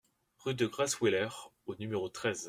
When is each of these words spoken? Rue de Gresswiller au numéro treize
Rue 0.39 0.55
de 0.55 0.65
Gresswiller 0.65 1.27
au 1.67 1.75
numéro 1.75 2.09
treize 2.09 2.39